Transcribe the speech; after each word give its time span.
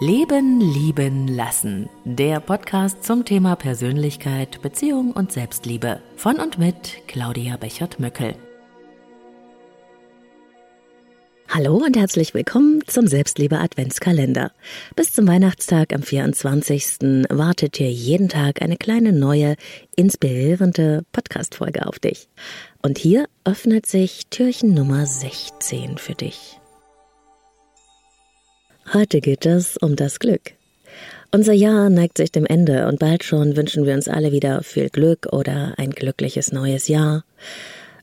Leben, 0.00 0.60
Lieben, 0.60 1.26
Lassen. 1.26 1.88
Der 2.04 2.38
Podcast 2.38 3.02
zum 3.02 3.24
Thema 3.24 3.56
Persönlichkeit, 3.56 4.62
Beziehung 4.62 5.10
und 5.10 5.32
Selbstliebe. 5.32 6.00
Von 6.14 6.36
und 6.36 6.56
mit 6.56 7.02
Claudia 7.08 7.56
Bechert-Möckel. 7.56 8.36
Hallo 11.48 11.78
und 11.84 11.96
herzlich 11.96 12.32
willkommen 12.32 12.84
zum 12.86 13.08
Selbstliebe 13.08 13.58
Adventskalender. 13.58 14.52
Bis 14.94 15.12
zum 15.12 15.26
Weihnachtstag 15.26 15.92
am 15.92 16.02
24. 16.04 17.26
wartet 17.28 17.78
hier 17.78 17.90
jeden 17.90 18.28
Tag 18.28 18.62
eine 18.62 18.76
kleine 18.76 19.12
neue, 19.12 19.56
inspirierende 19.96 21.06
Podcast-Folge 21.10 21.88
auf 21.88 21.98
dich. 21.98 22.28
Und 22.82 22.98
hier 22.98 23.26
öffnet 23.42 23.86
sich 23.86 24.28
Türchen 24.30 24.74
Nummer 24.74 25.06
16 25.06 25.98
für 25.98 26.14
dich. 26.14 26.57
Heute 28.94 29.20
geht 29.20 29.44
es 29.44 29.76
um 29.76 29.96
das 29.96 30.18
Glück. 30.18 30.52
Unser 31.30 31.52
Jahr 31.52 31.90
neigt 31.90 32.16
sich 32.16 32.32
dem 32.32 32.46
Ende 32.46 32.86
und 32.88 32.98
bald 32.98 33.22
schon 33.22 33.54
wünschen 33.54 33.84
wir 33.84 33.92
uns 33.92 34.08
alle 34.08 34.32
wieder 34.32 34.62
viel 34.62 34.88
Glück 34.88 35.26
oder 35.30 35.74
ein 35.76 35.90
glückliches 35.90 36.52
neues 36.52 36.88
Jahr. 36.88 37.22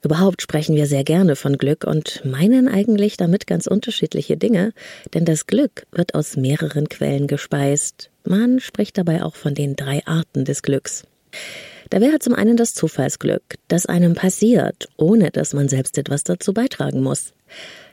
Überhaupt 0.04 0.44
sprechen 0.44 0.76
wir 0.76 0.86
sehr 0.86 1.04
gerne 1.04 1.36
von 1.36 1.58
Glück 1.58 1.86
und 1.86 2.24
meinen 2.24 2.68
eigentlich 2.68 3.18
damit 3.18 3.48
ganz 3.48 3.66
unterschiedliche 3.66 4.38
Dinge, 4.38 4.74
denn 5.16 5.26
das 5.26 5.48
Glück 5.48 5.88
wird 5.92 6.14
aus 6.14 6.38
mehreren 6.38 6.88
Quellen 6.88 7.26
gespeist. 7.26 8.12
Man 8.24 8.60
spricht 8.60 9.00
dabei 9.00 9.24
auch 9.24 9.36
von 9.36 9.56
den 9.56 9.76
drei 9.76 10.06
Arten 10.06 10.46
des 10.46 10.62
Glücks. 10.62 11.08
Da 11.90 12.00
wäre 12.00 12.20
zum 12.20 12.36
einen 12.36 12.58
das 12.58 12.76
Zufallsglück, 12.76 13.42
das 13.68 13.88
einem 13.88 14.14
passiert, 14.14 14.88
ohne 14.98 15.32
dass 15.32 15.54
man 15.54 15.68
selbst 15.68 15.98
etwas 15.98 16.24
dazu 16.24 16.54
beitragen 16.54 17.02
muss. 17.02 17.34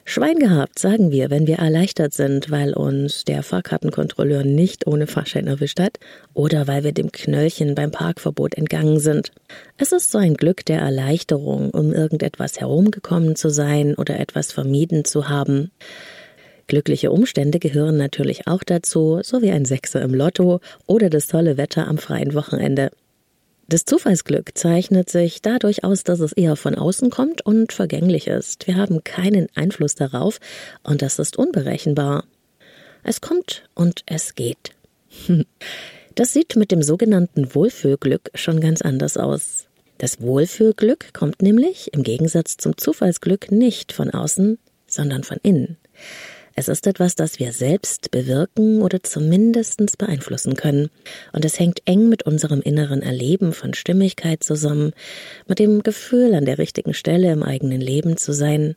Schwein 0.05 0.39
gehabt, 0.41 0.81
sagen 0.81 1.13
wir, 1.13 1.31
wenn 1.31 1.47
wir 1.47 1.57
erleichtert 1.57 2.13
sind, 2.13 2.51
weil 2.51 2.75
uns 2.75 3.25
der 3.25 3.43
Fahrkartenkontrolleur 3.45 4.43
nicht 4.43 4.87
ohne 4.89 5.07
Fahrschein 5.07 5.47
erwischt 5.47 5.79
hat 5.79 5.99
oder 6.35 6.67
weil 6.67 6.83
wir 6.83 6.93
dem 6.93 7.13
Knöllchen 7.13 7.77
beim 7.77 7.93
Parkverbot 7.93 8.55
entgangen 8.55 8.99
sind. 8.99 9.31
Es 9.79 9.93
ist 9.93 10.11
so 10.11 10.19
ein 10.19 10.35
Glück 10.35 10.65
der 10.65 10.81
Erleichterung, 10.81 11.71
um 11.71 11.93
irgendetwas 11.93 12.61
herumgekommen 12.61 13.37
zu 13.37 13.49
sein 13.49 13.95
oder 13.95 14.19
etwas 14.19 14.51
vermieden 14.51 15.05
zu 15.05 15.29
haben. 15.29 15.71
Glückliche 16.67 17.13
Umstände 17.13 17.61
gehören 17.61 17.97
natürlich 17.97 18.49
auch 18.49 18.65
dazu, 18.65 19.21
so 19.23 19.41
wie 19.41 19.51
ein 19.53 19.65
Sechser 19.65 20.03
im 20.03 20.15
Lotto 20.15 20.61
oder 20.87 21.11
das 21.11 21.29
tolle 21.29 21.57
Wetter 21.57 21.87
am 21.87 21.99
freien 21.99 22.35
Wochenende. 22.35 22.91
Das 23.69 23.85
Zufallsglück 23.85 24.57
zeichnet 24.57 25.09
sich 25.09 25.41
dadurch 25.41 25.85
aus, 25.85 26.05
dass 26.05 26.21
es 26.21 26.33
eher 26.33 26.57
von 26.57 26.75
außen 26.75 27.11
kommt 27.11 27.47
und 27.47 27.73
vergänglich 27.73 28.27
ist. 28.27 28.67
Wir 28.67 28.77
haben 28.77 29.03
keinen 29.05 29.49
Einfluss 29.55 29.95
darauf 29.95 30.41
und 30.83 31.03
das 31.03 31.19
ist 31.19 31.39
unberechenbar. 31.39 32.25
Es 33.03 33.21
kommt 33.21 33.65
und 33.75 34.03
es 34.07 34.35
geht. 34.35 34.73
Das 36.15 36.35
sieht 36.35 36.57
mit 36.57 36.71
dem 36.71 36.83
sogenannten 36.83 37.55
Wohlfühlglück 37.55 38.33
schon 38.35 38.61
ganz 38.61 38.83
anders 38.83 39.17
aus. 39.17 39.67
Das 39.97 40.21
Wohlfühlglück 40.21 41.15
kommt 41.15 41.41
nämlich 41.41 41.95
im 41.95 42.03
Gegensatz 42.03 42.59
zum 42.59 42.77
Zufallsglück 42.77 43.51
nicht 43.51 43.93
von 43.93 44.11
außen, 44.11 44.59
sondern 44.87 45.25
von 45.25 45.39
innen. 45.43 45.79
Es 46.55 46.69
ist 46.69 46.87
etwas, 46.87 47.15
das 47.15 47.39
wir 47.39 47.53
selbst 47.53 48.11
bewirken 48.11 48.83
oder 48.83 49.03
zumindest 49.03 49.99
beeinflussen 49.99 50.55
können. 50.55 50.91
Und 51.33 51.45
es 51.45 51.59
hängt 51.59 51.81
eng 51.87 52.09
mit 52.09 52.25
unserem 52.25 52.61
inneren 52.61 53.03
Erleben 53.03 53.53
von 53.53 53.75
Stimmigkeit 53.75 54.43
zusammen, 54.43 54.93
mit 55.47 55.59
dem 55.59 55.83
Gefühl, 55.83 56.35
an 56.35 56.45
der 56.45 56.59
richtigen 56.59 56.95
Stelle 56.95 57.33
im 57.33 57.43
eigenen 57.43 57.81
Leben 57.81 58.17
zu 58.17 58.33
sein. 58.33 58.77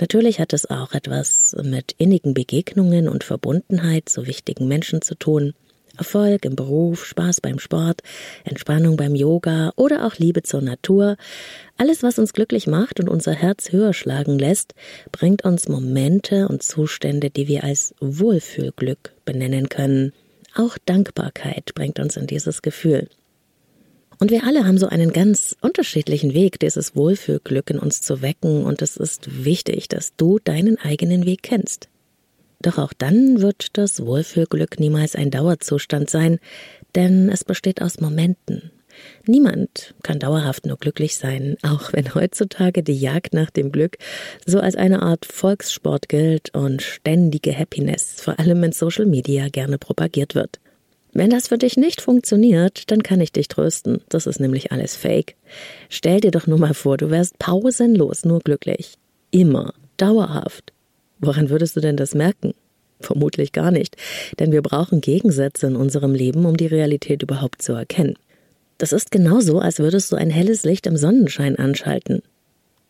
Natürlich 0.00 0.40
hat 0.40 0.52
es 0.52 0.68
auch 0.68 0.92
etwas 0.92 1.54
mit 1.62 1.94
innigen 1.98 2.34
Begegnungen 2.34 3.08
und 3.08 3.22
Verbundenheit 3.22 4.08
zu 4.08 4.26
wichtigen 4.26 4.66
Menschen 4.66 5.02
zu 5.02 5.14
tun. 5.14 5.54
Erfolg 5.96 6.44
im 6.44 6.56
Beruf, 6.56 7.04
Spaß 7.04 7.40
beim 7.40 7.58
Sport, 7.58 8.02
Entspannung 8.44 8.96
beim 8.96 9.14
Yoga 9.14 9.72
oder 9.76 10.06
auch 10.06 10.16
Liebe 10.16 10.42
zur 10.42 10.60
Natur. 10.60 11.16
Alles, 11.76 12.02
was 12.02 12.18
uns 12.18 12.32
glücklich 12.32 12.66
macht 12.66 13.00
und 13.00 13.08
unser 13.08 13.32
Herz 13.32 13.72
höher 13.72 13.92
schlagen 13.92 14.38
lässt, 14.38 14.74
bringt 15.12 15.44
uns 15.44 15.68
Momente 15.68 16.48
und 16.48 16.62
Zustände, 16.62 17.30
die 17.30 17.48
wir 17.48 17.64
als 17.64 17.94
Wohlfühlglück 18.00 19.12
benennen 19.24 19.68
können. 19.68 20.12
Auch 20.54 20.78
Dankbarkeit 20.84 21.74
bringt 21.74 21.98
uns 21.98 22.16
in 22.16 22.26
dieses 22.26 22.62
Gefühl. 22.62 23.08
Und 24.20 24.30
wir 24.30 24.44
alle 24.44 24.64
haben 24.64 24.78
so 24.78 24.86
einen 24.86 25.12
ganz 25.12 25.56
unterschiedlichen 25.60 26.34
Weg, 26.34 26.60
dieses 26.60 26.94
Wohlfühlglück 26.94 27.70
in 27.70 27.78
uns 27.78 28.00
zu 28.00 28.22
wecken, 28.22 28.64
und 28.64 28.80
es 28.80 28.96
ist 28.96 29.44
wichtig, 29.44 29.88
dass 29.88 30.14
du 30.16 30.38
deinen 30.38 30.78
eigenen 30.78 31.26
Weg 31.26 31.42
kennst. 31.42 31.88
Doch 32.64 32.78
auch 32.78 32.94
dann 32.94 33.42
wird 33.42 33.76
das 33.76 34.06
Wohlfühlglück 34.06 34.80
niemals 34.80 35.14
ein 35.16 35.30
Dauerzustand 35.30 36.08
sein, 36.08 36.38
denn 36.94 37.28
es 37.28 37.44
besteht 37.44 37.82
aus 37.82 38.00
Momenten. 38.00 38.70
Niemand 39.26 39.94
kann 40.02 40.18
dauerhaft 40.18 40.64
nur 40.64 40.78
glücklich 40.78 41.16
sein, 41.16 41.58
auch 41.62 41.92
wenn 41.92 42.14
heutzutage 42.14 42.82
die 42.82 42.98
Jagd 42.98 43.34
nach 43.34 43.50
dem 43.50 43.70
Glück 43.70 43.98
so 44.46 44.60
als 44.60 44.76
eine 44.76 45.02
Art 45.02 45.26
Volkssport 45.26 46.08
gilt 46.08 46.54
und 46.54 46.80
ständige 46.80 47.54
Happiness, 47.54 48.22
vor 48.22 48.38
allem 48.38 48.64
in 48.64 48.72
Social 48.72 49.04
Media, 49.04 49.48
gerne 49.50 49.76
propagiert 49.76 50.34
wird. 50.34 50.58
Wenn 51.12 51.28
das 51.28 51.48
für 51.48 51.58
dich 51.58 51.76
nicht 51.76 52.00
funktioniert, 52.00 52.90
dann 52.90 53.02
kann 53.02 53.20
ich 53.20 53.30
dich 53.30 53.48
trösten. 53.48 54.00
Das 54.08 54.26
ist 54.26 54.40
nämlich 54.40 54.72
alles 54.72 54.96
Fake. 54.96 55.36
Stell 55.90 56.20
dir 56.20 56.30
doch 56.30 56.46
nur 56.46 56.58
mal 56.58 56.74
vor, 56.74 56.96
du 56.96 57.10
wärst 57.10 57.38
pausenlos 57.38 58.24
nur 58.24 58.40
glücklich. 58.40 58.94
Immer. 59.30 59.74
Dauerhaft. 59.98 60.72
Woran 61.18 61.50
würdest 61.50 61.76
du 61.76 61.80
denn 61.80 61.96
das 61.96 62.14
merken? 62.14 62.54
Vermutlich 63.00 63.52
gar 63.52 63.70
nicht, 63.70 63.96
denn 64.38 64.52
wir 64.52 64.62
brauchen 64.62 65.00
Gegensätze 65.00 65.66
in 65.66 65.76
unserem 65.76 66.14
Leben, 66.14 66.46
um 66.46 66.56
die 66.56 66.66
Realität 66.66 67.22
überhaupt 67.22 67.62
zu 67.62 67.72
erkennen. 67.72 68.14
Das 68.78 68.92
ist 68.92 69.10
genauso, 69.10 69.58
als 69.58 69.78
würdest 69.78 70.10
du 70.10 70.16
ein 70.16 70.30
helles 70.30 70.64
Licht 70.64 70.86
im 70.86 70.96
Sonnenschein 70.96 71.56
anschalten. 71.56 72.22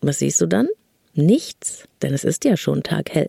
Was 0.01 0.21
siehst 0.21 0.41
du 0.41 0.47
dann? 0.47 0.69
Nichts, 1.15 1.85
denn 2.03 2.15
es 2.15 2.25
ist 2.25 2.45
ja 2.45 2.57
schon 2.57 2.83
taghell. 2.83 3.29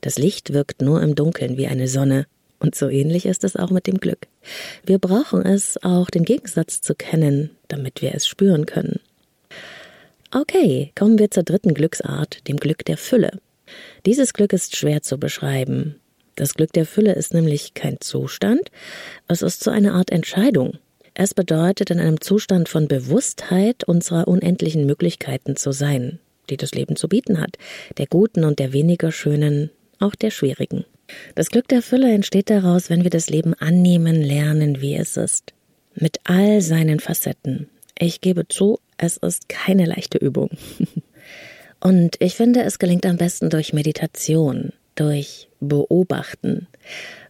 Das 0.00 0.18
Licht 0.18 0.52
wirkt 0.52 0.82
nur 0.82 1.02
im 1.02 1.14
Dunkeln 1.14 1.56
wie 1.56 1.66
eine 1.66 1.88
Sonne, 1.88 2.26
und 2.58 2.74
so 2.74 2.88
ähnlich 2.88 3.26
ist 3.26 3.44
es 3.44 3.56
auch 3.56 3.70
mit 3.70 3.86
dem 3.86 3.98
Glück. 3.98 4.26
Wir 4.86 4.98
brauchen 4.98 5.44
es 5.44 5.76
auch, 5.82 6.08
den 6.08 6.24
Gegensatz 6.24 6.80
zu 6.80 6.94
kennen, 6.94 7.50
damit 7.68 8.00
wir 8.00 8.14
es 8.14 8.26
spüren 8.26 8.64
können. 8.64 9.00
Okay, 10.32 10.90
kommen 10.94 11.18
wir 11.18 11.30
zur 11.30 11.42
dritten 11.42 11.74
Glücksart, 11.74 12.46
dem 12.48 12.56
Glück 12.56 12.84
der 12.84 12.96
Fülle. 12.96 13.38
Dieses 14.06 14.32
Glück 14.32 14.52
ist 14.52 14.76
schwer 14.76 15.02
zu 15.02 15.18
beschreiben. 15.18 15.96
Das 16.36 16.54
Glück 16.54 16.72
der 16.72 16.86
Fülle 16.86 17.12
ist 17.12 17.32
nämlich 17.32 17.74
kein 17.74 18.00
Zustand, 18.00 18.70
es 19.28 19.42
ist 19.42 19.62
so 19.62 19.70
eine 19.70 19.92
Art 19.92 20.10
Entscheidung. 20.10 20.78
Es 21.14 21.32
bedeutet, 21.32 21.90
in 21.90 22.00
einem 22.00 22.20
Zustand 22.20 22.68
von 22.68 22.88
Bewusstheit 22.88 23.84
unserer 23.84 24.26
unendlichen 24.26 24.84
Möglichkeiten 24.84 25.54
zu 25.54 25.70
sein, 25.70 26.18
die 26.50 26.56
das 26.56 26.72
Leben 26.72 26.96
zu 26.96 27.08
bieten 27.08 27.40
hat, 27.40 27.56
der 27.98 28.06
guten 28.06 28.44
und 28.44 28.58
der 28.58 28.72
weniger 28.72 29.12
schönen, 29.12 29.70
auch 30.00 30.16
der 30.16 30.30
schwierigen. 30.30 30.84
Das 31.36 31.50
Glück 31.50 31.68
der 31.68 31.82
Fülle 31.82 32.12
entsteht 32.12 32.50
daraus, 32.50 32.90
wenn 32.90 33.04
wir 33.04 33.10
das 33.10 33.30
Leben 33.30 33.54
annehmen 33.54 34.22
lernen, 34.22 34.80
wie 34.80 34.96
es 34.96 35.16
ist, 35.16 35.52
mit 35.94 36.18
all 36.24 36.60
seinen 36.60 36.98
Facetten. 36.98 37.68
Ich 37.96 38.20
gebe 38.20 38.48
zu, 38.48 38.80
es 38.98 39.16
ist 39.18 39.48
keine 39.48 39.84
leichte 39.86 40.18
Übung. 40.18 40.50
Und 41.86 42.16
ich 42.18 42.34
finde, 42.34 42.62
es 42.62 42.78
gelingt 42.78 43.04
am 43.04 43.18
besten 43.18 43.50
durch 43.50 43.74
Meditation, 43.74 44.72
durch 44.94 45.50
Beobachten. 45.60 46.66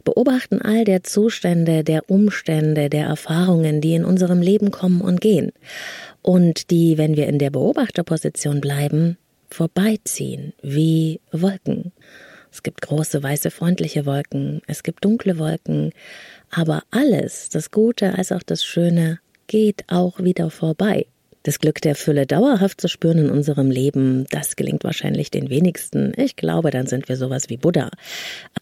Beobachten 0.04 0.62
all 0.62 0.84
der 0.84 1.02
Zustände, 1.02 1.82
der 1.82 2.08
Umstände, 2.08 2.88
der 2.88 3.06
Erfahrungen, 3.06 3.80
die 3.80 3.94
in 3.94 4.04
unserem 4.04 4.40
Leben 4.40 4.70
kommen 4.70 5.00
und 5.00 5.20
gehen. 5.20 5.50
Und 6.22 6.70
die, 6.70 6.98
wenn 6.98 7.16
wir 7.16 7.26
in 7.26 7.40
der 7.40 7.50
Beobachterposition 7.50 8.60
bleiben, 8.60 9.18
vorbeiziehen, 9.50 10.52
wie 10.62 11.20
Wolken. 11.32 11.90
Es 12.52 12.62
gibt 12.62 12.80
große, 12.82 13.24
weiße, 13.24 13.50
freundliche 13.50 14.06
Wolken, 14.06 14.62
es 14.68 14.84
gibt 14.84 15.04
dunkle 15.04 15.36
Wolken, 15.36 15.90
aber 16.50 16.84
alles, 16.92 17.48
das 17.48 17.72
Gute 17.72 18.16
als 18.16 18.30
auch 18.30 18.44
das 18.44 18.64
Schöne, 18.64 19.18
geht 19.48 19.82
auch 19.88 20.20
wieder 20.20 20.48
vorbei. 20.50 21.06
Das 21.44 21.58
Glück 21.58 21.82
der 21.82 21.94
Fülle 21.94 22.26
dauerhaft 22.26 22.80
zu 22.80 22.88
spüren 22.88 23.18
in 23.18 23.30
unserem 23.30 23.70
Leben, 23.70 24.26
das 24.30 24.56
gelingt 24.56 24.82
wahrscheinlich 24.82 25.30
den 25.30 25.50
wenigsten. 25.50 26.14
Ich 26.16 26.36
glaube, 26.36 26.70
dann 26.70 26.86
sind 26.86 27.06
wir 27.10 27.18
sowas 27.18 27.50
wie 27.50 27.58
Buddha. 27.58 27.90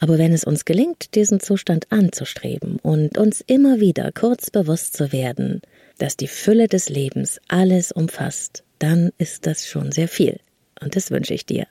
Aber 0.00 0.18
wenn 0.18 0.32
es 0.32 0.42
uns 0.42 0.64
gelingt, 0.64 1.14
diesen 1.14 1.38
Zustand 1.38 1.86
anzustreben 1.90 2.80
und 2.82 3.18
uns 3.18 3.40
immer 3.46 3.78
wieder 3.78 4.10
kurz 4.12 4.50
bewusst 4.50 4.96
zu 4.96 5.12
werden, 5.12 5.62
dass 5.98 6.16
die 6.16 6.26
Fülle 6.26 6.66
des 6.66 6.88
Lebens 6.88 7.40
alles 7.46 7.92
umfasst, 7.92 8.64
dann 8.80 9.12
ist 9.16 9.46
das 9.46 9.68
schon 9.68 9.92
sehr 9.92 10.08
viel. 10.08 10.40
Und 10.80 10.96
das 10.96 11.12
wünsche 11.12 11.34
ich 11.34 11.46
dir. 11.46 11.68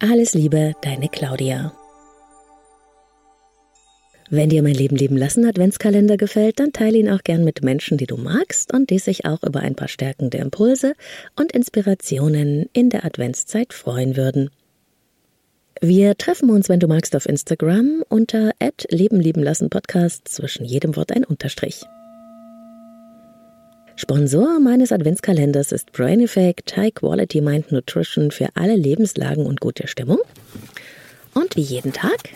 Alles 0.00 0.34
Liebe, 0.34 0.72
deine 0.82 1.08
Claudia. 1.08 1.72
Wenn 4.32 4.48
dir 4.48 4.62
mein 4.62 4.74
Leben 4.74 4.94
leben 4.94 5.16
lassen 5.16 5.44
Adventskalender 5.44 6.16
gefällt, 6.16 6.60
dann 6.60 6.72
teile 6.72 6.98
ihn 6.98 7.10
auch 7.10 7.24
gern 7.24 7.42
mit 7.42 7.64
Menschen, 7.64 7.98
die 7.98 8.06
du 8.06 8.16
magst 8.16 8.72
und 8.72 8.88
die 8.90 9.00
sich 9.00 9.24
auch 9.24 9.42
über 9.42 9.58
ein 9.58 9.74
paar 9.74 9.88
stärkende 9.88 10.38
Impulse 10.38 10.94
und 11.34 11.50
Inspirationen 11.50 12.70
in 12.72 12.90
der 12.90 13.04
Adventszeit 13.04 13.72
freuen 13.72 14.16
würden. 14.16 14.50
Wir 15.80 16.16
treffen 16.16 16.48
uns, 16.48 16.68
wenn 16.68 16.78
du 16.78 16.86
magst, 16.86 17.16
auf 17.16 17.28
Instagram 17.28 18.04
unter 18.08 18.52
Leben 18.88 19.18
lieben 19.18 19.42
lassen 19.42 19.68
Podcast 19.68 20.28
zwischen 20.28 20.64
jedem 20.64 20.94
Wort 20.94 21.10
ein 21.10 21.24
Unterstrich. 21.24 21.82
Sponsor 23.96 24.60
meines 24.60 24.92
Adventskalenders 24.92 25.72
ist 25.72 25.90
Brain 25.90 26.20
Effect 26.20 26.76
High 26.76 26.94
Quality 26.94 27.40
Mind 27.40 27.72
Nutrition 27.72 28.30
für 28.30 28.50
alle 28.54 28.76
Lebenslagen 28.76 29.44
und 29.44 29.60
gute 29.60 29.88
Stimmung. 29.88 30.20
Und 31.34 31.56
wie 31.56 31.62
jeden 31.62 31.92
Tag 31.92 32.30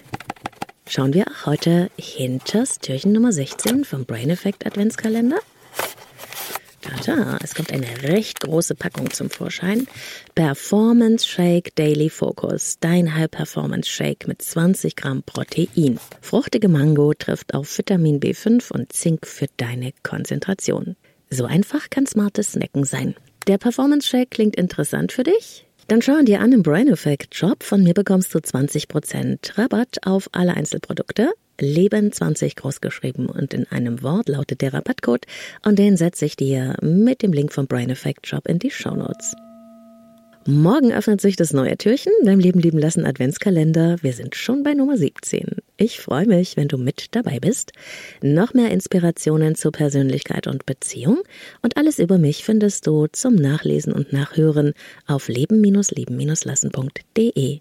schauen 0.89 1.15
wir 1.15 1.27
auch 1.29 1.47
heute 1.47 1.91
hinters 1.99 2.79
Türchen 2.79 3.13
Nummer 3.13 3.33
16 3.33 3.85
vom 3.85 4.05
Brain 4.05 4.31
Effect 4.31 4.67
Adventskalender. 4.67 5.39
Tada, 6.85 7.39
es 7.43 7.55
kommt 7.55 7.73
eine 7.73 8.03
recht 8.03 8.41
große 8.41 8.75
Packung 8.75 9.11
zum 9.11 9.31
Vorschein. 9.31 9.87
Performance 10.35 11.27
Shake 11.27 11.75
Daily 11.77 12.11
Focus, 12.11 12.77
dein 12.79 13.15
High 13.15 13.31
Performance 13.31 13.89
Shake 13.89 14.29
mit 14.29 14.43
20 14.43 14.95
Gramm 14.95 15.23
Protein. 15.23 15.99
Fruchtige 16.21 16.69
Mango 16.69 17.15
trifft 17.15 17.55
auf 17.55 17.79
Vitamin 17.79 18.21
B5 18.21 18.71
und 18.71 18.93
Zink 18.93 19.27
für 19.27 19.47
deine 19.57 19.93
Konzentration. 20.03 20.97
So 21.31 21.47
einfach 21.47 21.89
kann 21.89 22.07
smartes 22.07 22.53
Snacken 22.53 22.85
sein. 22.85 23.15
Der 23.47 23.57
Performance 23.57 24.07
Shake 24.07 24.31
klingt 24.31 24.57
interessant 24.57 25.13
für 25.13 25.23
dich? 25.23 25.67
Dann 25.89 26.01
schau 26.01 26.21
dir 26.23 26.41
an 26.41 26.53
im 26.53 26.63
Brain 26.63 26.89
Effect 26.89 27.35
Shop. 27.35 27.63
Von 27.63 27.83
mir 27.83 27.93
bekommst 27.93 28.35
du 28.35 28.39
20% 28.39 29.59
Rabatt 29.59 29.99
auf 30.07 30.31
alle 30.33 30.55
Einzelprodukte. 30.55 31.31
Leben 31.61 32.11
20 32.11 32.57
großgeschrieben 32.57 33.27
und 33.27 33.55
in 33.55 33.67
einem 33.71 34.03
Wort 34.03 34.29
lautet 34.29 34.61
der 34.61 34.75
Rabattcode 34.75 35.27
und 35.65 35.79
den 35.79 35.97
setze 35.97 36.25
ich 36.25 36.37
dir 36.37 36.75
mit 36.81 37.23
dem 37.23 37.33
Link 37.33 37.53
vom 37.53 37.67
Brain 37.67 37.91
Effect 37.91 38.27
Shop 38.27 38.49
in 38.49 38.59
die 38.59 38.71
Show 38.71 38.95
Notes. 38.95 39.37
Morgen 40.47 40.93
öffnet 40.93 41.23
sich 41.23 41.37
das 41.37 41.55
neue 41.55 41.79
Türchen 41.79 42.13
beim 42.23 42.39
Leben 42.39 42.61
lieben 42.61 42.79
lassen 42.79 43.07
Adventskalender. 43.07 43.97
Wir 44.03 44.13
sind 44.13 44.37
schon 44.37 44.63
bei 44.63 44.75
Nummer 44.75 44.99
17. 44.99 45.57
Ich 45.79 46.01
freue 46.01 46.27
mich, 46.27 46.59
wenn 46.59 46.69
du 46.69 46.77
mit 46.77 47.15
dabei 47.15 47.41
bist. 47.41 47.73
Noch 48.21 48.53
mehr 48.53 48.71
Inspirationen 48.71 49.55
zur 49.55 49.73
Persönlichkeit 49.73 50.47
und 50.47 50.67
Beziehung 50.67 51.23
und 51.63 51.79
alles 51.79 51.99
über 51.99 52.19
mich 52.19 52.45
findest 52.45 52.87
du 52.87 53.07
zum 53.07 53.37
Nachlesen 53.37 53.95
und 53.95 54.13
Nachhören 54.13 54.75
auf 55.07 55.29
leben-leben-lassen.de. 55.29 57.61